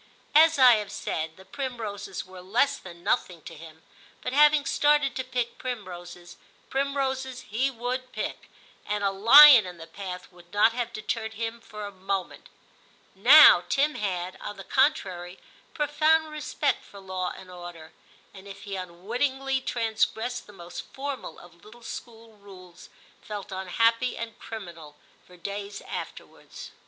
As 0.33 0.57
I 0.57 0.77
have 0.77 0.91
said, 0.91 1.37
the 1.37 1.45
primroses 1.45 2.25
were 2.25 2.41
less 2.41 2.77
than 2.79 3.03
nothing 3.03 3.43
to 3.43 3.53
him, 3.53 3.83
but 4.23 4.33
having 4.33 4.65
started 4.65 5.15
to 5.15 5.23
pick 5.23 5.59
primroses, 5.59 6.37
primroses 6.71 7.41
he 7.41 7.69
would 7.69 8.11
pick, 8.11 8.49
and 8.87 9.03
a 9.03 9.11
lion 9.11 9.67
in 9.67 9.77
the 9.77 9.85
path 9.85 10.31
would 10.31 10.51
not 10.51 10.73
have 10.73 10.91
deterred 10.91 11.35
him 11.35 11.61
for 11.61 11.85
a 11.85 11.91
moment. 11.91 12.49
Now 13.13 13.63
Tim 13.69 13.93
had, 13.93 14.37
on 14.41 14.57
the 14.57 14.63
contrary, 14.63 15.37
profound 15.75 16.29
respect 16.31 16.83
for 16.83 16.99
law 16.99 17.31
and 17.37 17.51
order, 17.51 17.93
and 18.33 18.47
if 18.47 18.63
he 18.63 18.75
unwittingly 18.75 19.61
transgressed 19.61 20.47
the 20.47 20.51
most 20.51 20.81
formal 20.81 21.37
of 21.37 21.63
little 21.63 21.83
school 21.83 22.37
rules, 22.37 22.89
felt 23.21 23.51
unhappy 23.51 24.17
and 24.17 24.39
criminal 24.39 24.95
for 25.27 25.37
days 25.37 25.79
afterwards. 25.81 26.71